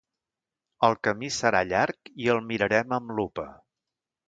[0.87, 3.49] El camí serà llarg i el mirarem amb lupa.